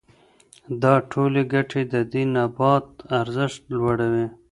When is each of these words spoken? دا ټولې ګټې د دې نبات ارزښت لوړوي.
دا 0.81 0.93
ټولې 1.11 1.41
ګټې 1.53 1.81
د 1.93 1.95
دې 2.11 2.23
نبات 2.35 2.87
ارزښت 3.19 3.61
لوړوي. 3.75 4.25